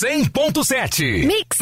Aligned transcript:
100.7. 0.00 1.26
Mix. 1.26 1.58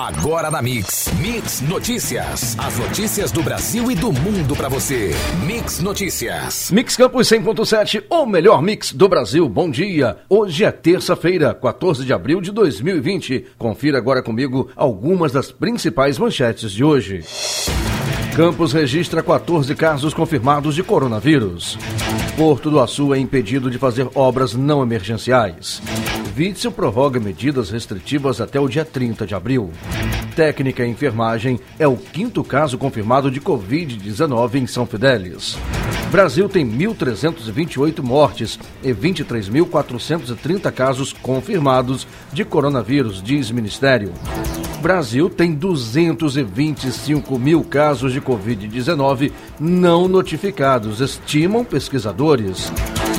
Agora 0.00 0.52
na 0.52 0.62
Mix. 0.62 1.12
Mix 1.18 1.60
Notícias. 1.62 2.56
As 2.60 2.78
notícias 2.78 3.32
do 3.32 3.42
Brasil 3.42 3.90
e 3.90 3.96
do 3.96 4.12
mundo 4.12 4.54
para 4.54 4.68
você. 4.68 5.10
Mix 5.44 5.80
Notícias. 5.80 6.70
Mix 6.70 6.96
Campus 6.96 7.28
100.7, 7.28 8.04
o 8.08 8.24
melhor 8.24 8.62
mix 8.62 8.92
do 8.92 9.08
Brasil. 9.08 9.48
Bom 9.48 9.68
dia. 9.68 10.16
Hoje 10.28 10.64
é 10.64 10.70
terça-feira, 10.70 11.52
14 11.54 12.04
de 12.04 12.12
abril 12.12 12.40
de 12.40 12.52
2020. 12.52 13.46
Confira 13.58 13.98
agora 13.98 14.22
comigo 14.22 14.70
algumas 14.76 15.32
das 15.32 15.50
principais 15.50 16.20
manchetes 16.20 16.70
de 16.70 16.84
hoje. 16.84 17.24
Campos 18.36 18.72
registra 18.72 19.24
14 19.24 19.74
casos 19.74 20.14
confirmados 20.14 20.76
de 20.76 20.84
coronavírus. 20.84 21.76
Porto 22.36 22.70
do 22.70 22.78
Açu 22.78 23.12
é 23.12 23.18
impedido 23.18 23.68
de 23.68 23.78
fazer 23.78 24.08
obras 24.14 24.54
não 24.54 24.84
emergenciais. 24.84 25.82
Witzel 26.36 26.70
prorroga 26.70 27.18
medidas 27.18 27.70
restritivas 27.70 28.42
até 28.42 28.60
o 28.60 28.68
dia 28.68 28.84
30 28.84 29.26
de 29.26 29.34
abril. 29.34 29.70
Técnica 30.34 30.84
em 30.84 30.90
enfermagem 30.90 31.58
é 31.78 31.88
o 31.88 31.96
quinto 31.96 32.44
caso 32.44 32.76
confirmado 32.76 33.30
de 33.30 33.40
Covid-19 33.40 34.56
em 34.56 34.66
São 34.66 34.84
Fidélis. 34.84 35.56
Brasil 36.10 36.46
tem 36.46 36.66
1.328 36.66 38.02
mortes 38.02 38.58
e 38.82 38.92
23.430 38.92 40.70
casos 40.72 41.12
confirmados 41.12 42.06
de 42.32 42.44
coronavírus, 42.44 43.22
diz 43.22 43.50
Ministério. 43.50 44.12
Brasil 44.82 45.30
tem 45.30 45.54
225 45.54 47.38
mil 47.38 47.64
casos 47.64 48.12
de 48.12 48.20
Covid-19 48.20 49.32
não 49.58 50.06
notificados, 50.06 51.00
estimam 51.00 51.64
pesquisadores. 51.64 52.70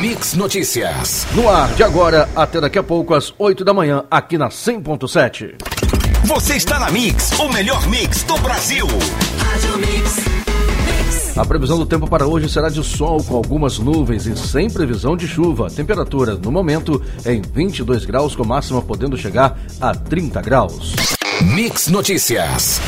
Mix 0.00 0.34
Notícias. 0.34 1.28
No 1.34 1.48
ar 1.48 1.72
de 1.74 1.84
agora 1.84 2.28
até 2.34 2.60
daqui 2.60 2.78
a 2.78 2.82
pouco 2.82 3.14
às 3.14 3.32
8 3.38 3.64
da 3.64 3.72
manhã, 3.72 4.02
aqui 4.10 4.36
na 4.36 4.48
100.7. 4.48 5.75
Você 6.26 6.56
está 6.56 6.80
na 6.80 6.90
Mix, 6.90 7.38
o 7.38 7.48
melhor 7.52 7.86
mix 7.86 8.24
do 8.24 8.36
Brasil. 8.38 8.84
A 11.36 11.44
previsão 11.44 11.78
do 11.78 11.86
tempo 11.86 12.08
para 12.08 12.26
hoje 12.26 12.48
será 12.48 12.68
de 12.68 12.82
sol 12.82 13.22
com 13.22 13.36
algumas 13.36 13.78
nuvens 13.78 14.26
e 14.26 14.36
sem 14.36 14.68
previsão 14.68 15.16
de 15.16 15.28
chuva. 15.28 15.70
Temperatura 15.70 16.34
no 16.34 16.50
momento 16.50 17.00
é 17.24 17.32
em 17.32 17.42
22 17.42 18.04
graus, 18.04 18.34
com 18.34 18.44
máxima 18.44 18.82
podendo 18.82 19.16
chegar 19.16 19.56
a 19.80 19.94
30 19.94 20.42
graus. 20.42 20.94
Mix 21.42 21.86
Notícias. 21.86 22.80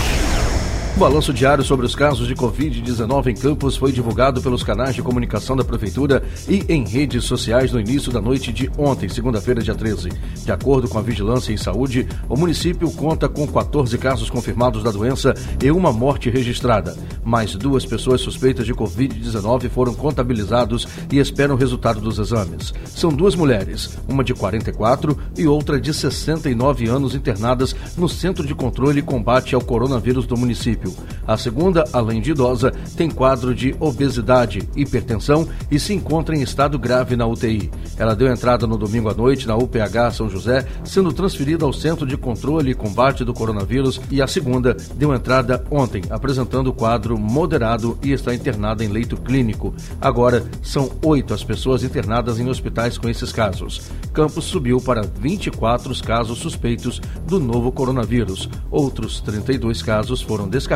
O 0.96 1.00
balanço 1.00 1.32
diário 1.32 1.62
sobre 1.62 1.86
os 1.86 1.94
casos 1.94 2.26
de 2.26 2.34
Covid-19 2.34 3.28
em 3.28 3.34
Campos 3.34 3.76
foi 3.76 3.92
divulgado 3.92 4.42
pelos 4.42 4.64
canais 4.64 4.96
de 4.96 5.02
comunicação 5.02 5.54
da 5.54 5.62
Prefeitura 5.62 6.24
e 6.48 6.64
em 6.68 6.84
redes 6.84 7.24
sociais 7.24 7.70
no 7.70 7.78
início 7.78 8.10
da 8.10 8.20
noite 8.20 8.52
de 8.52 8.68
ontem, 8.76 9.08
segunda-feira, 9.08 9.62
dia 9.62 9.76
13. 9.76 10.10
De 10.44 10.50
acordo 10.50 10.88
com 10.88 10.98
a 10.98 11.02
Vigilância 11.02 11.52
em 11.52 11.56
Saúde, 11.56 12.08
o 12.28 12.36
município 12.36 12.90
conta 12.90 13.28
com 13.28 13.46
14 13.46 13.96
casos 13.96 14.28
confirmados 14.28 14.82
da 14.82 14.90
doença 14.90 15.34
e 15.62 15.70
uma 15.70 15.92
morte 15.92 16.30
registrada. 16.30 16.96
Mais 17.22 17.54
duas 17.54 17.84
pessoas 17.86 18.20
suspeitas 18.20 18.66
de 18.66 18.74
Covid-19 18.74 19.68
foram 19.68 19.94
contabilizados 19.94 20.88
e 21.12 21.18
esperam 21.18 21.54
o 21.54 21.58
resultado 21.58 22.00
dos 22.00 22.18
exames. 22.18 22.74
São 22.86 23.10
duas 23.10 23.36
mulheres, 23.36 23.96
uma 24.08 24.24
de 24.24 24.34
44 24.34 25.16
e 25.36 25.46
outra 25.46 25.80
de 25.80 25.94
69 25.94 26.88
anos 26.88 27.14
internadas 27.14 27.76
no 27.96 28.08
Centro 28.08 28.44
de 28.44 28.54
Controle 28.54 28.98
e 28.98 29.02
Combate 29.02 29.54
ao 29.54 29.60
Coronavírus 29.60 30.26
do 30.26 30.36
município. 30.36 30.77
A 31.26 31.36
segunda, 31.36 31.84
além 31.92 32.20
de 32.20 32.30
idosa, 32.30 32.72
tem 32.96 33.10
quadro 33.10 33.54
de 33.54 33.76
obesidade, 33.78 34.66
hipertensão 34.74 35.46
e 35.70 35.78
se 35.78 35.92
encontra 35.92 36.34
em 36.34 36.40
estado 36.40 36.78
grave 36.78 37.16
na 37.16 37.26
UTI. 37.26 37.70
Ela 37.98 38.16
deu 38.16 38.32
entrada 38.32 38.66
no 38.66 38.78
domingo 38.78 39.10
à 39.10 39.14
noite 39.14 39.46
na 39.46 39.56
UPH 39.56 40.12
São 40.12 40.30
José, 40.30 40.66
sendo 40.84 41.12
transferida 41.12 41.66
ao 41.66 41.72
Centro 41.72 42.06
de 42.06 42.16
Controle 42.16 42.70
e 42.70 42.74
Combate 42.74 43.24
do 43.24 43.34
Coronavírus, 43.34 44.00
e 44.10 44.22
a 44.22 44.26
segunda 44.26 44.74
deu 44.94 45.14
entrada 45.14 45.62
ontem, 45.70 46.02
apresentando 46.08 46.72
quadro 46.72 47.18
moderado 47.18 47.98
e 48.02 48.12
está 48.12 48.34
internada 48.34 48.82
em 48.82 48.88
leito 48.88 49.16
clínico. 49.16 49.74
Agora, 50.00 50.46
são 50.62 50.90
oito 51.04 51.34
as 51.34 51.44
pessoas 51.44 51.82
internadas 51.82 52.40
em 52.40 52.48
hospitais 52.48 52.96
com 52.96 53.08
esses 53.08 53.32
casos. 53.32 53.82
Campos 54.12 54.44
subiu 54.44 54.80
para 54.80 55.02
24 55.02 55.88
casos 56.02 56.38
suspeitos 56.38 57.00
do 57.26 57.38
novo 57.38 57.70
coronavírus. 57.70 58.48
Outros 58.70 59.20
32 59.20 59.82
casos 59.82 60.22
foram 60.22 60.48
descartados 60.48 60.67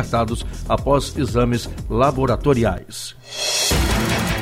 após 0.67 1.17
exames 1.17 1.69
laboratoriais. 1.89 3.15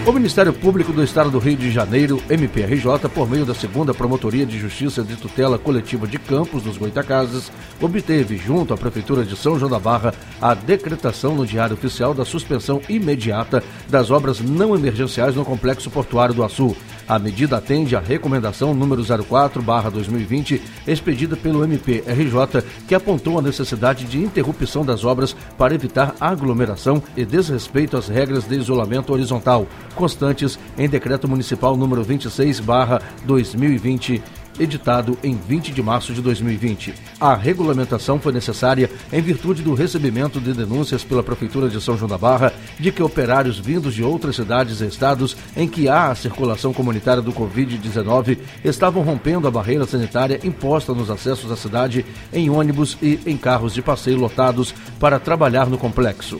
O 0.03 0.11
Ministério 0.11 0.51
Público 0.51 0.91
do 0.91 1.03
Estado 1.03 1.29
do 1.29 1.37
Rio 1.37 1.55
de 1.55 1.69
Janeiro, 1.69 2.21
MPRJ, 2.27 3.07
por 3.13 3.29
meio 3.29 3.45
da 3.45 3.53
segunda 3.53 3.93
Promotoria 3.93 4.47
de 4.47 4.57
Justiça 4.57 5.03
de 5.03 5.15
Tutela 5.15 5.59
Coletiva 5.59 6.07
de 6.07 6.17
Campos 6.17 6.63
dos 6.63 6.75
Goitacazes, 6.75 7.51
obteve, 7.79 8.35
junto 8.35 8.73
à 8.73 8.77
Prefeitura 8.77 9.23
de 9.23 9.37
São 9.37 9.59
João 9.59 9.69
da 9.69 9.77
Barra, 9.77 10.11
a 10.41 10.55
decretação 10.55 11.35
no 11.35 11.45
Diário 11.45 11.75
Oficial 11.75 12.15
da 12.15 12.25
suspensão 12.25 12.81
imediata 12.89 13.63
das 13.89 14.09
obras 14.09 14.39
não 14.39 14.75
emergenciais 14.75 15.35
no 15.35 15.45
Complexo 15.45 15.91
Portuário 15.91 16.33
do 16.33 16.43
Açu. 16.43 16.75
A 17.11 17.19
medida 17.19 17.57
atende 17.57 17.93
à 17.93 17.99
recomendação 17.99 18.73
número 18.73 19.03
04/2020, 19.03 20.61
expedida 20.87 21.35
pelo 21.35 21.61
MPRJ, 21.61 22.63
que 22.87 22.95
apontou 22.95 23.37
a 23.37 23.41
necessidade 23.41 24.05
de 24.05 24.17
interrupção 24.17 24.85
das 24.85 25.03
obras 25.03 25.35
para 25.57 25.75
evitar 25.75 26.15
aglomeração 26.21 27.03
e 27.17 27.25
desrespeito 27.25 27.97
às 27.97 28.07
regras 28.07 28.47
de 28.47 28.55
isolamento 28.55 29.11
horizontal, 29.11 29.67
constantes 29.93 30.57
em 30.77 30.87
decreto 30.87 31.27
municipal 31.27 31.75
número 31.75 32.01
26/2020 32.01 34.21
editado 34.59 35.17
em 35.23 35.35
20 35.35 35.71
de 35.71 35.81
março 35.81 36.13
de 36.13 36.21
2020. 36.21 36.93
A 37.19 37.35
regulamentação 37.35 38.19
foi 38.19 38.31
necessária 38.31 38.89
em 39.11 39.21
virtude 39.21 39.61
do 39.61 39.73
recebimento 39.73 40.39
de 40.39 40.53
denúncias 40.53 41.03
pela 41.03 41.23
Prefeitura 41.23 41.69
de 41.69 41.81
São 41.81 41.97
João 41.97 42.09
da 42.09 42.17
Barra 42.17 42.53
de 42.79 42.91
que 42.91 43.03
operários 43.03 43.59
vindos 43.59 43.93
de 43.93 44.03
outras 44.03 44.35
cidades 44.35 44.81
e 44.81 44.87
estados 44.87 45.35
em 45.55 45.67
que 45.67 45.87
há 45.87 46.09
a 46.09 46.15
circulação 46.15 46.73
comunitária 46.73 47.21
do 47.21 47.33
Covid-19 47.33 48.37
estavam 48.63 49.03
rompendo 49.03 49.47
a 49.47 49.51
barreira 49.51 49.85
sanitária 49.85 50.39
imposta 50.43 50.93
nos 50.93 51.09
acessos 51.09 51.51
à 51.51 51.55
cidade 51.55 52.05
em 52.31 52.49
ônibus 52.49 52.97
e 53.01 53.19
em 53.25 53.37
carros 53.37 53.73
de 53.73 53.81
passeio 53.81 54.17
lotados 54.17 54.73
para 54.99 55.19
trabalhar 55.19 55.67
no 55.67 55.77
complexo. 55.77 56.39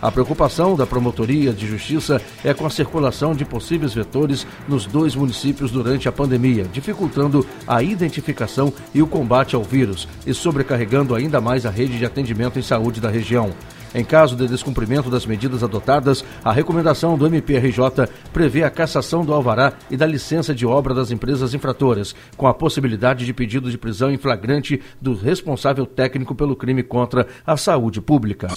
A 0.00 0.12
preocupação 0.12 0.76
da 0.76 0.86
Promotoria 0.86 1.52
de 1.52 1.66
Justiça 1.66 2.22
é 2.44 2.54
com 2.54 2.64
a 2.64 2.70
circulação 2.70 3.34
de 3.34 3.44
possíveis 3.44 3.92
vetores 3.92 4.46
nos 4.68 4.86
dois 4.86 5.16
municípios 5.16 5.72
durante 5.72 6.08
a 6.08 6.12
pandemia, 6.12 6.64
dificultando 6.72 7.44
a 7.66 7.82
identificação 7.82 8.72
e 8.94 9.02
o 9.02 9.08
combate 9.08 9.56
ao 9.56 9.64
vírus 9.64 10.06
e 10.24 10.32
sobrecarregando 10.32 11.16
ainda 11.16 11.40
mais 11.40 11.66
a 11.66 11.70
rede 11.70 11.98
de 11.98 12.06
atendimento 12.06 12.60
em 12.60 12.62
saúde 12.62 13.00
da 13.00 13.10
região. 13.10 13.52
Em 13.94 14.04
caso 14.04 14.36
de 14.36 14.46
descumprimento 14.46 15.10
das 15.10 15.24
medidas 15.24 15.62
adotadas, 15.62 16.24
a 16.44 16.52
recomendação 16.52 17.16
do 17.16 17.26
MPRJ 17.26 18.08
prevê 18.32 18.62
a 18.62 18.70
cassação 18.70 19.24
do 19.24 19.32
alvará 19.32 19.72
e 19.90 19.96
da 19.96 20.06
licença 20.06 20.54
de 20.54 20.66
obra 20.66 20.94
das 20.94 21.10
empresas 21.10 21.54
infratoras, 21.54 22.14
com 22.36 22.46
a 22.46 22.54
possibilidade 22.54 23.24
de 23.24 23.32
pedido 23.32 23.70
de 23.70 23.78
prisão 23.78 24.10
em 24.10 24.18
flagrante 24.18 24.80
do 25.00 25.14
responsável 25.14 25.86
técnico 25.86 26.34
pelo 26.34 26.54
crime 26.54 26.82
contra 26.82 27.26
a 27.46 27.56
saúde 27.56 28.00
pública. 28.00 28.48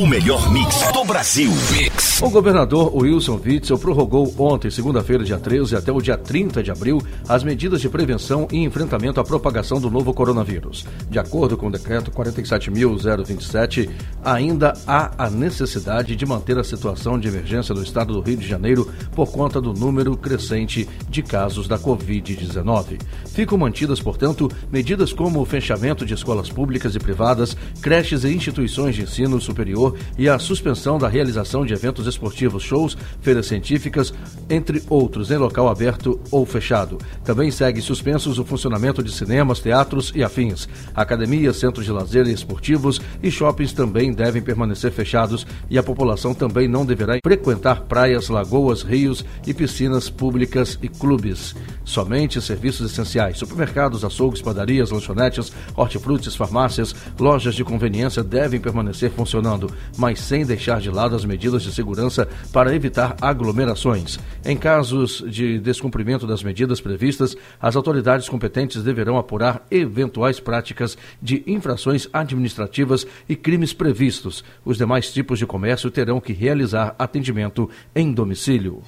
O 0.00 0.06
melhor 0.06 0.39
mix 0.48 0.92
do 0.92 1.04
Brasil. 1.04 1.50
Mix. 1.72 2.20
O 2.22 2.28
governador 2.30 2.94
Wilson 2.94 3.40
Witzel 3.44 3.78
prorrogou 3.78 4.34
ontem, 4.38 4.70
segunda-feira, 4.70 5.24
dia 5.24 5.38
13, 5.38 5.76
até 5.76 5.90
o 5.92 6.00
dia 6.00 6.16
30 6.16 6.62
de 6.62 6.70
abril, 6.70 7.02
as 7.28 7.42
medidas 7.44 7.80
de 7.80 7.88
prevenção 7.88 8.46
e 8.50 8.58
enfrentamento 8.58 9.20
à 9.20 9.24
propagação 9.24 9.80
do 9.80 9.90
novo 9.90 10.12
coronavírus. 10.12 10.86
De 11.08 11.18
acordo 11.18 11.56
com 11.56 11.68
o 11.68 11.70
decreto 11.70 12.10
47.027, 12.10 13.90
ainda 14.24 14.74
há 14.86 15.26
a 15.26 15.30
necessidade 15.30 16.16
de 16.16 16.26
manter 16.26 16.58
a 16.58 16.64
situação 16.64 17.18
de 17.18 17.28
emergência 17.28 17.74
do 17.74 17.82
estado 17.82 18.12
do 18.12 18.20
Rio 18.20 18.36
de 18.36 18.46
Janeiro 18.46 18.88
por 19.12 19.30
conta 19.30 19.60
do 19.60 19.72
número 19.72 20.16
crescente 20.16 20.88
de 21.08 21.22
casos 21.22 21.66
da 21.68 21.78
Covid-19. 21.78 23.00
Ficam 23.26 23.58
mantidas, 23.58 24.00
portanto, 24.00 24.50
medidas 24.70 25.12
como 25.12 25.40
o 25.40 25.44
fechamento 25.44 26.06
de 26.06 26.14
escolas 26.14 26.48
públicas 26.48 26.94
e 26.94 26.98
privadas, 26.98 27.56
creches 27.80 28.24
e 28.24 28.28
instituições 28.28 28.94
de 28.94 29.02
ensino 29.02 29.40
superior 29.40 29.96
e 30.18 30.28
a 30.30 30.38
suspensão 30.38 30.98
da 30.98 31.08
realização 31.08 31.64
de 31.64 31.72
eventos 31.72 32.06
esportivos, 32.06 32.62
shows, 32.62 32.96
feiras 33.20 33.46
científicas, 33.46 34.12
entre 34.48 34.82
outros, 34.88 35.30
em 35.30 35.36
local 35.36 35.68
aberto 35.68 36.20
ou 36.30 36.46
fechado. 36.46 36.98
Também 37.24 37.50
segue 37.50 37.80
suspensos 37.80 38.38
o 38.38 38.44
funcionamento 38.44 39.02
de 39.02 39.12
cinemas, 39.12 39.60
teatros 39.60 40.12
e 40.14 40.22
afins. 40.22 40.68
Academias, 40.94 41.56
centros 41.56 41.84
de 41.84 41.92
lazer 41.92 42.26
e 42.26 42.32
esportivos 42.32 43.00
e 43.22 43.30
shoppings 43.30 43.72
também 43.72 44.12
devem 44.12 44.42
permanecer 44.42 44.92
fechados 44.92 45.46
e 45.68 45.78
a 45.78 45.82
população 45.82 46.34
também 46.34 46.68
não 46.68 46.84
deverá 46.84 47.18
frequentar 47.24 47.82
praias, 47.82 48.28
lagoas, 48.28 48.82
rios 48.82 49.24
e 49.46 49.52
piscinas 49.52 50.08
públicas 50.08 50.78
e 50.82 50.88
clubes. 50.88 51.54
Somente 51.84 52.40
serviços 52.40 52.90
essenciais, 52.90 53.38
supermercados, 53.38 54.04
açougues, 54.04 54.40
padarias, 54.40 54.90
lanchonetes, 54.90 55.52
hortifrutis, 55.74 56.36
farmácias, 56.36 56.94
lojas 57.18 57.54
de 57.54 57.64
conveniência 57.64 58.22
devem 58.22 58.60
permanecer 58.60 59.10
funcionando, 59.10 59.72
mas 59.96 60.19
sem 60.20 60.44
deixar 60.44 60.80
de 60.80 60.90
lado 60.90 61.16
as 61.16 61.24
medidas 61.24 61.62
de 61.62 61.72
segurança 61.72 62.28
para 62.52 62.74
evitar 62.74 63.16
aglomerações. 63.20 64.18
Em 64.44 64.56
casos 64.56 65.24
de 65.26 65.58
descumprimento 65.58 66.26
das 66.26 66.42
medidas 66.42 66.80
previstas, 66.80 67.36
as 67.60 67.76
autoridades 67.76 68.28
competentes 68.28 68.82
deverão 68.82 69.18
apurar 69.18 69.66
eventuais 69.70 70.38
práticas 70.38 70.96
de 71.20 71.42
infrações 71.46 72.08
administrativas 72.12 73.06
e 73.28 73.34
crimes 73.34 73.72
previstos. 73.72 74.44
Os 74.64 74.76
demais 74.76 75.12
tipos 75.12 75.38
de 75.38 75.46
comércio 75.46 75.90
terão 75.90 76.20
que 76.20 76.32
realizar 76.32 76.94
atendimento 76.98 77.68
em 77.94 78.12
domicílio. 78.12 78.82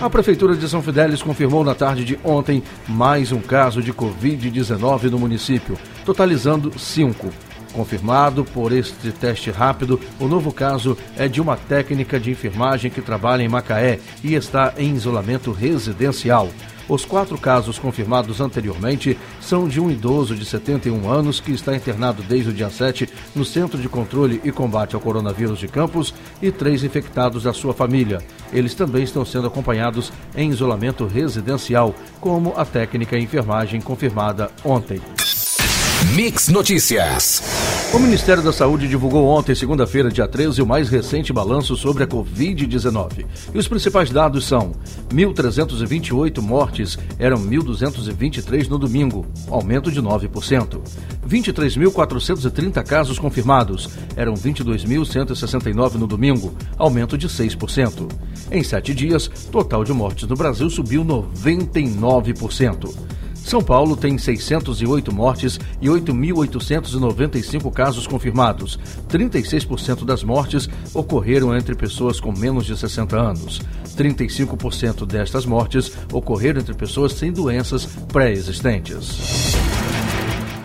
A 0.00 0.10
Prefeitura 0.10 0.56
de 0.56 0.68
São 0.68 0.82
Fidélis 0.82 1.22
confirmou 1.22 1.64
na 1.64 1.74
tarde 1.74 2.04
de 2.04 2.18
ontem 2.22 2.62
mais 2.86 3.32
um 3.32 3.40
caso 3.40 3.82
de 3.82 3.92
Covid-19 3.92 5.04
no 5.04 5.18
município, 5.18 5.78
totalizando 6.04 6.78
cinco. 6.78 7.30
Confirmado 7.74 8.44
por 8.44 8.72
este 8.72 9.10
teste 9.10 9.50
rápido, 9.50 10.00
o 10.20 10.28
novo 10.28 10.52
caso 10.52 10.96
é 11.16 11.26
de 11.26 11.40
uma 11.40 11.56
técnica 11.56 12.20
de 12.20 12.30
enfermagem 12.30 12.88
que 12.88 13.02
trabalha 13.02 13.42
em 13.42 13.48
Macaé 13.48 13.98
e 14.22 14.34
está 14.34 14.72
em 14.78 14.94
isolamento 14.94 15.50
residencial. 15.50 16.48
Os 16.88 17.04
quatro 17.04 17.36
casos 17.38 17.78
confirmados 17.78 18.40
anteriormente 18.40 19.18
são 19.40 19.66
de 19.66 19.80
um 19.80 19.90
idoso 19.90 20.36
de 20.36 20.44
71 20.44 21.10
anos 21.10 21.40
que 21.40 21.50
está 21.50 21.74
internado 21.74 22.22
desde 22.22 22.50
o 22.50 22.52
dia 22.52 22.70
7 22.70 23.08
no 23.34 23.44
Centro 23.44 23.80
de 23.80 23.88
Controle 23.88 24.40
e 24.44 24.52
Combate 24.52 24.94
ao 24.94 25.00
Coronavírus 25.00 25.58
de 25.58 25.66
Campos 25.66 26.14
e 26.42 26.52
três 26.52 26.84
infectados 26.84 27.44
da 27.44 27.54
sua 27.54 27.72
família. 27.72 28.18
Eles 28.52 28.74
também 28.74 29.02
estão 29.02 29.24
sendo 29.24 29.48
acompanhados 29.48 30.12
em 30.36 30.50
isolamento 30.50 31.06
residencial, 31.06 31.94
como 32.20 32.52
a 32.56 32.64
técnica 32.64 33.18
enfermagem 33.18 33.80
confirmada 33.80 34.50
ontem. 34.62 35.00
Mix 36.12 36.48
Notícias. 36.48 37.42
O 37.92 37.98
Ministério 37.98 38.42
da 38.42 38.52
Saúde 38.52 38.86
divulgou 38.86 39.26
ontem, 39.26 39.54
segunda-feira, 39.54 40.10
dia 40.10 40.28
13, 40.28 40.60
o 40.60 40.66
mais 40.66 40.90
recente 40.90 41.32
balanço 41.32 41.74
sobre 41.76 42.04
a 42.04 42.06
Covid-19. 42.06 43.24
E 43.54 43.58
os 43.58 43.66
principais 43.66 44.10
dados 44.10 44.44
são: 44.44 44.72
1.328 45.10 46.42
mortes, 46.42 46.98
eram 47.18 47.38
1.223 47.38 48.68
no 48.68 48.78
domingo, 48.78 49.24
aumento 49.48 49.90
de 49.90 50.02
9%. 50.02 50.80
23.430 51.26 52.84
casos 52.84 53.18
confirmados, 53.18 53.88
eram 54.14 54.34
22.169 54.34 55.94
no 55.94 56.06
domingo, 56.06 56.54
aumento 56.76 57.16
de 57.16 57.28
6%. 57.28 58.10
Em 58.52 58.62
sete 58.62 58.92
dias, 58.92 59.28
total 59.50 59.84
de 59.84 59.92
mortes 59.92 60.28
no 60.28 60.36
Brasil 60.36 60.68
subiu 60.68 61.02
99%. 61.02 63.13
São 63.44 63.62
Paulo 63.62 63.94
tem 63.94 64.16
608 64.16 65.14
mortes 65.14 65.60
e 65.80 65.86
8.895 65.86 67.70
casos 67.70 68.06
confirmados. 68.06 68.78
36% 69.08 70.04
das 70.06 70.24
mortes 70.24 70.66
ocorreram 70.94 71.54
entre 71.54 71.74
pessoas 71.74 72.18
com 72.18 72.32
menos 72.32 72.64
de 72.64 72.74
60 72.74 73.14
anos. 73.14 73.60
35% 73.96 75.06
destas 75.06 75.44
mortes 75.44 75.92
ocorreram 76.10 76.60
entre 76.60 76.74
pessoas 76.74 77.12
sem 77.12 77.30
doenças 77.30 77.84
pré-existentes. 78.10 79.53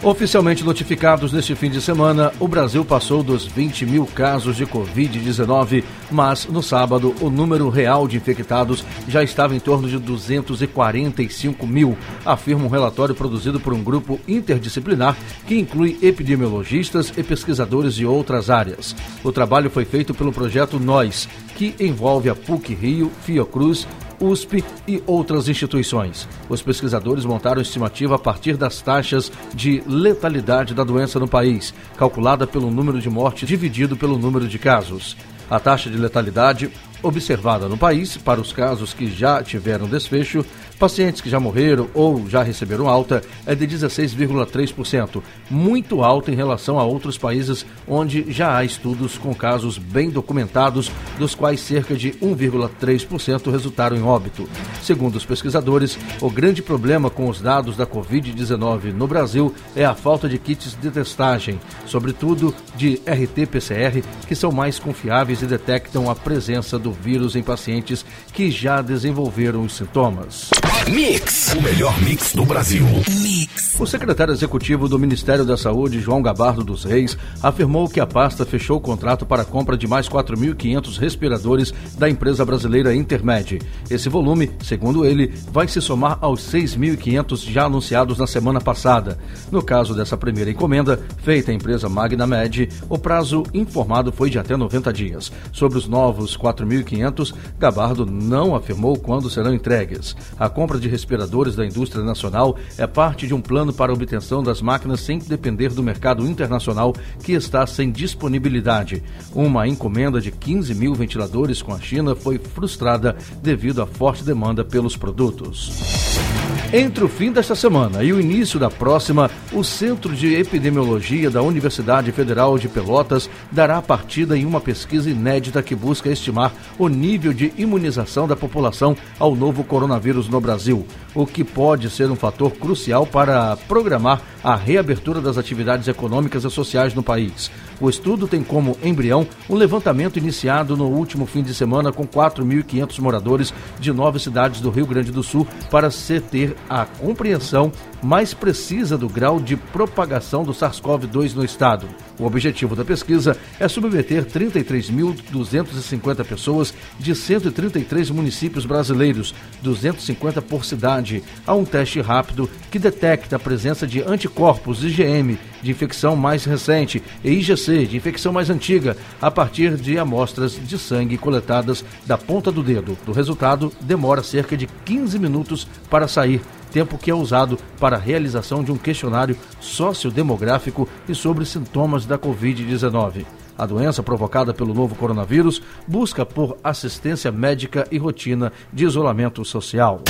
Oficialmente 0.02 0.64
notificados 0.64 1.34
neste 1.34 1.54
fim 1.56 1.70
de 1.70 1.82
semana, 1.82 2.32
o 2.40 2.48
Brasil 2.48 2.86
passou 2.86 3.22
dos 3.22 3.46
20 3.46 3.86
mil 3.86 4.06
casos 4.06 4.56
de 4.56 4.66
Covid-19, 4.66 5.84
mas 6.10 6.46
no 6.46 6.64
sábado 6.64 7.14
o 7.20 7.30
número 7.30 7.68
real 7.68 8.08
de 8.08 8.16
infectados 8.16 8.86
já 9.10 9.22
estava 9.22 9.54
em 9.54 9.60
torno 9.60 9.90
de 9.90 10.00
245 10.00 11.68
mil, 11.68 11.98
afirma 12.26 12.64
um 12.64 12.70
relatório 12.70 13.14
produzido 13.14 13.60
por 13.60 13.74
um 13.74 13.84
grupo 13.84 14.18
interdisciplinar 14.26 15.18
que 15.46 15.60
inclui 15.60 16.00
epidemiologistas 16.02 17.12
e 17.18 17.22
pesquisadores 17.22 17.94
de 17.94 18.06
outras 18.06 18.50
áreas. 18.50 18.96
O 19.22 19.34
trabalho 19.34 19.70
foi 19.70 19.84
feito 19.84 20.14
pelo 20.14 20.32
projeto 20.32 20.80
Nós, 20.80 21.28
que 21.60 21.76
envolve 21.78 22.30
a 22.30 22.36
PUC 22.36 22.74
Rio, 22.74 23.12
Fiocruz, 23.24 23.86
USP 24.18 24.64
e 24.88 25.04
outras 25.06 25.50
instituições. 25.50 26.26
Os 26.48 26.62
pesquisadores 26.62 27.26
montaram 27.26 27.62
estimativa 27.62 28.16
a 28.16 28.18
partir 28.18 28.56
das 28.56 28.82
taxas 28.82 29.30
de 29.54 29.84
letalidade 29.86 30.74
da 30.74 30.86
doença 30.86 31.20
no 31.20 31.28
país, 31.28 31.74
calculada 31.98 32.48
pelo 32.48 32.72
número 32.72 33.02
de 33.02 33.10
mortes 33.10 33.46
dividido 33.46 33.98
pelo 33.98 34.18
número 34.18 34.48
de 34.48 34.58
casos. 34.58 35.18
A 35.50 35.60
taxa 35.60 35.90
de 35.90 35.98
letalidade 35.98 36.72
observada 37.02 37.68
no 37.68 37.78
país 37.78 38.18
para 38.18 38.42
os 38.42 38.52
casos 38.52 38.94
que 38.94 39.10
já 39.10 39.42
tiveram 39.42 39.88
desfecho, 39.88 40.46
pacientes 40.80 41.22
que 41.22 41.30
já 41.30 41.40
morreram 41.40 41.90
ou 41.94 42.28
já 42.30 42.42
receberam 42.42 42.88
alta, 42.88 43.22
é 43.46 43.54
de 43.54 43.68
16,3%, 43.68 45.22
muito 45.50 46.02
alta 46.02 46.32
em 46.32 46.36
relação 46.36 46.80
a 46.80 46.84
outros 46.84 47.18
países 47.18 47.66
onde 47.88 48.32
já 48.32 48.58
há 48.58 48.64
estudos 48.64 49.18
com 49.18 49.36
casos 49.36 49.78
bem 49.78 50.10
documentados, 50.10 50.90
dos 51.18 51.36
quais 51.36 51.60
cerca 51.60 51.96
de 51.96 52.12
1,3% 52.14 53.52
resultaram 53.52 53.98
em 53.98 54.04
óbito. 54.04 54.48
Segundo 54.82 55.18
os 55.18 55.26
pesquisadores, 55.26 56.00
o 56.22 56.30
grande 56.30 56.62
problema 56.62 57.10
com 57.10 57.28
os 57.28 57.42
dados 57.42 57.76
da 57.76 57.86
Covid-19 57.86 58.94
no 58.94 59.08
Brasil 59.08 59.54
é 59.76 59.84
a 59.84 59.94
falta 59.94 60.30
de 60.30 60.38
kits 60.38 60.78
de 60.82 60.90
testagem, 60.90 61.60
sobretudo 61.86 62.56
de 62.76 63.02
RT-PCR, 63.06 64.02
que 64.28 64.36
são 64.36 64.52
mais 64.52 64.80
confiáveis 64.80 65.42
e 65.42 65.46
detectam 65.46 66.10
a 66.10 66.16
presença 66.16 66.80
do 66.80 66.89
do 66.90 66.92
vírus 66.92 67.36
em 67.36 67.44
pacientes 67.44 68.06
que 68.34 68.50
já 68.50 68.82
desenvolveram 68.82 69.64
os 69.64 69.76
sintomas. 69.76 70.50
Mix, 70.88 71.54
o 71.54 71.62
melhor 71.62 72.02
mix 72.02 72.34
do 72.34 72.44
Brasil. 72.46 72.84
Mix. 73.22 73.80
O 73.80 73.86
secretário 73.86 74.34
executivo 74.34 74.90
do 74.90 74.98
Ministério 74.98 75.46
da 75.46 75.56
Saúde, 75.56 76.02
João 76.02 76.22
Gabardo 76.22 76.64
dos 76.64 76.84
Reis, 76.84 77.18
afirmou 77.44 77.88
que 77.88 78.00
a 78.00 78.08
pasta 78.08 78.46
fechou 78.46 78.78
o 78.78 78.82
contrato 78.82 79.26
para 79.26 79.44
a 79.44 79.46
compra 79.46 79.78
de 79.78 79.88
mais 79.88 80.10
4.500 80.10 80.98
respiradores 80.98 81.74
da 81.98 82.10
empresa 82.10 82.44
brasileira 82.44 82.96
Intermed. 82.96 83.60
Esse 83.90 84.10
volume, 84.10 84.52
segundo 84.64 85.06
ele, 85.06 85.32
vai 85.52 85.68
se 85.68 85.80
somar 85.80 86.18
aos 86.22 86.42
6.500 86.42 87.50
já 87.50 87.66
anunciados 87.66 88.18
na 88.18 88.28
semana 88.28 88.60
passada. 88.60 89.18
No 89.52 89.62
caso 89.62 89.94
dessa 89.94 90.18
primeira 90.18 90.50
encomenda, 90.52 91.00
feita 91.24 91.52
à 91.52 91.54
empresa 91.54 91.88
MagnaMed, 91.88 92.70
o 92.90 92.98
prazo 92.98 93.44
informado 93.54 94.12
foi 94.12 94.30
de 94.30 94.40
até 94.40 94.58
90 94.58 94.92
dias. 94.92 95.32
Sobre 95.54 95.78
os 95.78 95.88
novos 95.88 96.36
4.000 96.36 96.79
1.500, 96.84 97.34
Gabardo 97.58 98.06
não 98.06 98.56
afirmou 98.56 98.98
quando 98.98 99.30
serão 99.30 99.54
entregues. 99.54 100.16
A 100.38 100.50
compra 100.50 100.80
de 100.80 100.88
respiradores 100.88 101.56
da 101.56 101.66
indústria 101.66 102.04
nacional 102.04 102.58
é 102.78 102.88
parte 102.88 103.28
de 103.28 103.34
um 103.34 103.42
plano 103.42 103.74
para 103.74 103.92
a 103.92 103.96
obtenção 103.96 104.44
das 104.44 104.62
máquinas 104.62 105.02
sem 105.02 105.20
depender 105.20 105.70
do 105.70 105.84
mercado 105.84 106.28
internacional 106.28 106.94
que 107.24 107.34
está 107.34 107.66
sem 107.66 107.92
disponibilidade. 107.92 109.04
Uma 109.34 109.68
encomenda 109.68 110.20
de 110.20 110.32
15 110.32 110.74
mil 110.76 110.94
ventiladores 110.94 111.62
com 111.62 111.74
a 111.74 111.80
China 111.80 112.16
foi 112.16 112.38
frustrada 112.38 113.16
devido 113.42 113.82
à 113.82 113.88
forte 113.88 114.24
demanda 114.24 114.64
pelos 114.64 114.96
produtos. 114.96 116.49
Entre 116.72 117.04
o 117.04 117.10
fim 117.10 117.32
desta 117.32 117.56
semana 117.56 118.04
e 118.04 118.14
o 118.14 118.22
início 118.22 118.60
da 118.60 118.70
próxima, 118.70 119.32
o 119.52 119.64
Centro 119.64 120.16
de 120.16 120.36
Epidemiologia 120.36 121.28
da 121.28 121.42
Universidade 121.42 122.12
Federal 122.12 122.60
de 122.60 122.70
Pelotas 122.70 123.28
dará 123.52 123.82
partida 123.82 124.38
em 124.38 124.46
uma 124.46 124.62
pesquisa 124.62 125.10
inédita 125.10 125.64
que 125.64 125.74
busca 125.74 126.12
estimar 126.12 126.54
o 126.78 126.88
nível 126.88 127.34
de 127.34 127.52
imunização 127.58 128.28
da 128.28 128.36
população 128.36 128.96
ao 129.18 129.36
novo 129.36 129.64
coronavírus 129.64 130.30
no 130.30 130.40
Brasil, 130.40 130.86
o 131.16 131.26
que 131.26 131.44
pode 131.44 131.90
ser 131.90 132.12
um 132.12 132.16
fator 132.16 132.52
crucial 132.52 133.04
para 133.04 133.58
programar 133.68 134.22
a 134.44 134.56
reabertura 134.56 135.20
das 135.20 135.40
atividades 135.40 135.88
econômicas 135.88 136.44
e 136.44 136.52
sociais 136.52 136.94
no 136.94 137.02
país. 137.02 137.50
O 137.82 137.90
estudo 137.90 138.28
tem 138.28 138.44
como 138.44 138.78
embrião 138.84 139.26
um 139.50 139.56
levantamento 139.56 140.18
iniciado 140.18 140.78
no 140.78 140.86
último 140.86 141.26
fim 141.26 141.42
de 141.42 141.54
semana 141.56 141.92
com 141.92 142.06
4.500 142.06 143.00
moradores 143.00 143.54
de 143.80 143.92
nove 143.92 144.20
cidades 144.20 144.62
do 144.62 144.70
Rio 144.70 144.86
Grande 144.86 145.12
do 145.12 145.24
Sul 145.24 145.48
para 145.72 145.90
se 145.90 146.20
ter 146.20 146.56
a 146.68 146.86
compreensão 146.86 147.72
mais 148.02 148.34
precisa 148.34 148.98
do 148.98 149.08
grau 149.08 149.40
de 149.40 149.56
propagação 149.56 150.44
do 150.44 150.54
SARS-CoV-2 150.54 151.36
no 151.36 151.46
estado. 151.46 151.88
O 152.18 152.26
objetivo 152.26 152.76
da 152.76 152.84
pesquisa 152.84 153.38
é 153.60 153.68
submeter 153.68 154.26
33.250 154.26 156.26
pessoas 156.26 156.74
de 156.98 157.14
133 157.14 158.10
municípios 158.10 158.66
brasileiros, 158.66 159.36
250 159.62 160.42
por 160.42 160.66
cidade, 160.66 161.24
a 161.46 161.54
um 161.54 161.66
teste 161.66 162.02
rápido 162.02 162.50
que 162.72 162.80
detecta 162.80 163.36
a 163.36 163.40
presença 163.40 163.86
de 163.86 164.02
anticorpos 164.02 164.84
IgM 164.84 165.38
de 165.62 165.72
infecção 165.72 166.16
mais 166.16 166.46
recente 166.46 167.02
e 167.24 167.32
IgC 167.32 167.86
de 167.86 167.98
infecção 167.98 168.34
mais 168.34 168.50
antiga 168.50 168.96
a 169.22 169.30
partir 169.30 169.76
de 169.76 169.98
amostras 169.98 170.54
de 170.54 170.78
sangue 170.78 171.18
coletadas 171.18 171.84
da 172.06 172.18
ponta 172.18 172.52
do 172.52 172.64
dedo. 172.64 172.98
O 173.08 173.12
resultado 173.12 173.72
demora 173.82 174.24
cerca 174.24 174.56
de 174.56 174.68
15 174.86 175.20
minutos 175.20 175.68
para 175.90 176.08
sair 176.08 176.42
tempo 176.72 176.98
que 176.98 177.12
é 177.12 177.16
usado 177.16 177.58
para 177.80 177.96
a 177.98 178.00
realização 178.00 178.64
de 178.64 178.72
um 178.72 178.78
questionário 178.78 179.38
sociodemográfico 179.60 180.88
e 181.08 181.16
sobre 181.16 181.46
sintomas 181.46 182.06
da 182.06 182.18
Covid-19. 182.18 183.26
A 183.58 183.66
doença 183.66 184.02
provocada 184.02 184.54
pelo 184.54 184.74
novo 184.74 184.96
coronavírus 184.96 185.62
busca 185.86 186.26
por 186.26 186.58
assistência 186.64 187.30
médica 187.32 187.86
e 187.92 187.98
rotina 187.98 188.54
de 188.72 188.86
isolamento 188.86 189.44
social. 189.44 190.02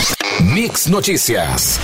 Mix 0.54 0.86
Notícias. 0.86 1.80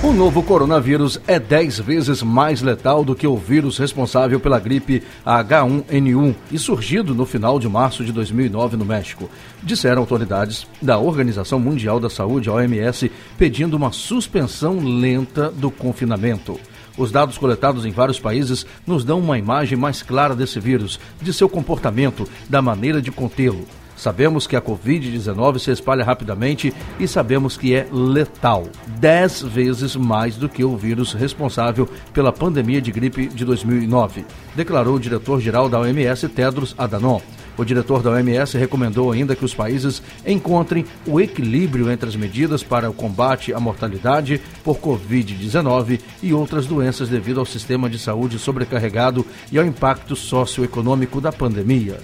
O 0.00 0.12
novo 0.12 0.44
coronavírus 0.44 1.20
é 1.26 1.40
10 1.40 1.80
vezes 1.80 2.22
mais 2.22 2.62
letal 2.62 3.04
do 3.04 3.16
que 3.16 3.26
o 3.26 3.36
vírus 3.36 3.78
responsável 3.78 4.38
pela 4.38 4.60
gripe 4.60 5.02
H1N1 5.26 6.36
e 6.52 6.58
surgido 6.58 7.16
no 7.16 7.26
final 7.26 7.58
de 7.58 7.68
março 7.68 8.04
de 8.04 8.12
2009 8.12 8.76
no 8.76 8.84
México, 8.84 9.28
disseram 9.60 10.00
autoridades 10.00 10.68
da 10.80 10.98
Organização 10.98 11.58
Mundial 11.58 11.98
da 11.98 12.08
Saúde, 12.08 12.48
OMS, 12.48 13.10
pedindo 13.36 13.76
uma 13.76 13.90
suspensão 13.90 14.78
lenta 14.78 15.50
do 15.50 15.68
confinamento. 15.68 16.60
Os 16.96 17.10
dados 17.10 17.36
coletados 17.36 17.84
em 17.84 17.90
vários 17.90 18.20
países 18.20 18.64
nos 18.86 19.04
dão 19.04 19.18
uma 19.18 19.36
imagem 19.36 19.76
mais 19.76 20.00
clara 20.00 20.34
desse 20.36 20.60
vírus, 20.60 21.00
de 21.20 21.32
seu 21.32 21.48
comportamento, 21.48 22.28
da 22.48 22.62
maneira 22.62 23.02
de 23.02 23.10
contê-lo. 23.10 23.66
Sabemos 23.98 24.46
que 24.46 24.54
a 24.54 24.62
Covid-19 24.62 25.58
se 25.58 25.72
espalha 25.72 26.04
rapidamente 26.04 26.72
e 27.00 27.08
sabemos 27.08 27.56
que 27.56 27.74
é 27.74 27.84
letal, 27.92 28.68
dez 28.86 29.42
vezes 29.42 29.96
mais 29.96 30.36
do 30.36 30.48
que 30.48 30.62
o 30.62 30.76
vírus 30.76 31.12
responsável 31.12 31.88
pela 32.14 32.32
pandemia 32.32 32.80
de 32.80 32.92
gripe 32.92 33.26
de 33.26 33.44
2009, 33.44 34.24
declarou 34.54 34.94
o 34.94 35.00
diretor-geral 35.00 35.68
da 35.68 35.80
OMS, 35.80 36.28
Tedros 36.28 36.76
Adhanom. 36.78 37.20
O 37.56 37.64
diretor 37.64 38.00
da 38.00 38.10
OMS 38.10 38.56
recomendou 38.56 39.10
ainda 39.10 39.34
que 39.34 39.44
os 39.44 39.52
países 39.52 40.00
encontrem 40.24 40.84
o 41.04 41.20
equilíbrio 41.20 41.90
entre 41.90 42.08
as 42.08 42.14
medidas 42.14 42.62
para 42.62 42.88
o 42.88 42.94
combate 42.94 43.52
à 43.52 43.58
mortalidade 43.58 44.40
por 44.62 44.78
Covid-19 44.78 45.98
e 46.22 46.32
outras 46.32 46.66
doenças 46.66 47.08
devido 47.08 47.40
ao 47.40 47.46
sistema 47.46 47.90
de 47.90 47.98
saúde 47.98 48.38
sobrecarregado 48.38 49.26
e 49.50 49.58
ao 49.58 49.66
impacto 49.66 50.14
socioeconômico 50.14 51.20
da 51.20 51.32
pandemia. 51.32 51.98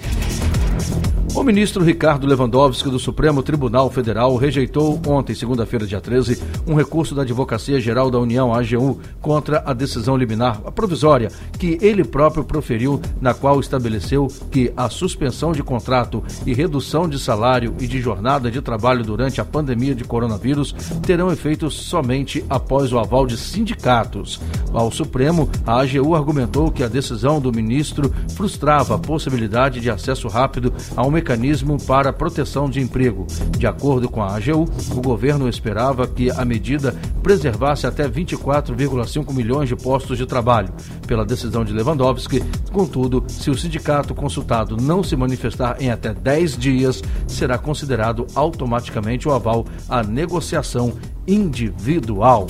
O 1.35 1.43
ministro 1.43 1.83
Ricardo 1.83 2.29
Lewandowski 2.29 2.89
do 2.89 2.99
Supremo 2.99 3.43
Tribunal 3.43 3.91
Federal 3.91 4.37
rejeitou 4.37 5.01
ontem, 5.05 5.35
segunda-feira, 5.35 5.85
dia 5.85 6.01
13, 6.01 6.41
um 6.65 6.77
recurso 6.77 7.13
da 7.13 7.23
Advocacia 7.23 7.81
Geral 7.81 8.09
da 8.09 8.21
União, 8.21 8.55
AGU, 8.55 9.01
contra 9.21 9.61
a 9.67 9.73
decisão 9.73 10.17
liminar 10.17 10.61
a 10.65 10.71
provisória 10.71 11.33
que 11.59 11.77
ele 11.83 12.05
próprio 12.05 12.45
proferiu, 12.45 13.03
na 13.21 13.35
qual 13.35 13.59
estabeleceu 13.59 14.29
que 14.49 14.73
a 14.77 14.89
suspensão 14.89 15.51
de 15.51 15.61
contrato 15.61 16.23
e 16.47 16.55
redução 16.55 17.09
de 17.09 17.19
salário 17.19 17.75
e 17.81 17.89
de 17.89 18.01
jornada 18.01 18.49
de 18.49 18.63
trabalho 18.63 19.03
durante 19.03 19.41
a 19.41 19.45
pandemia 19.45 19.95
de 19.95 20.05
coronavírus 20.05 20.73
terão 21.05 21.33
efeito 21.33 21.69
somente 21.69 22.45
após 22.49 22.93
o 22.93 22.99
aval 22.99 23.27
de 23.27 23.37
sindicatos. 23.37 24.41
Ao 24.73 24.89
Supremo, 24.93 25.51
a 25.67 25.81
AGU 25.81 26.15
argumentou 26.15 26.71
que 26.71 26.85
a 26.85 26.89
decisão 26.89 27.41
do 27.41 27.53
ministro 27.53 28.15
frustrava 28.37 28.95
a 28.95 28.99
possibilidade 28.99 29.81
de 29.81 29.91
acesso 29.91 30.29
rápido 30.29 30.73
a 30.97 31.05
um 31.05 31.24
mecanismo 31.25 31.79
para 31.83 32.13
proteção 32.13 32.69
de 32.69 32.83
emprego. 32.83 33.27
De 33.57 33.67
acordo 33.67 34.11
com 34.11 34.23
a 34.23 34.37
AGU, 34.37 34.69
o 34.91 35.01
governo 35.01 35.49
esperava 35.49 36.07
que 36.07 36.31
a 36.31 36.45
medida 36.45 36.95
preservasse 37.23 37.87
até 37.87 38.07
24,5 38.07 39.33
milhões 39.33 39.71
de 39.71 39.75
postos 39.75 40.19
de 40.19 40.27
trabalho. 40.27 40.69
Pela 41.07 41.25
decisão 41.25 41.65
de 41.65 41.73
Lewandowski, 41.73 42.45
contudo, 42.71 43.25
se 43.27 43.51
o 43.51 43.57
sindicato 43.57 44.15
consultado 44.15 44.77
não 44.77 45.03
se 45.03 45.17
manifestar 45.17 45.81
em 45.81 45.91
até 45.91 46.13
10 46.13 46.59
dias, 46.59 47.03
será 47.27 47.57
considerado 47.57 48.27
automaticamente 48.35 49.27
o 49.27 49.33
aval 49.33 49.65
à 49.89 50.03
negociação 50.03 50.93
individual. 51.27 52.47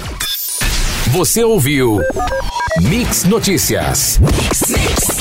Você 1.12 1.44
ouviu 1.44 2.00
Mix 2.82 3.22
Notícias. 3.22 4.18
Mix, 4.18 4.62
mix. 4.68 5.13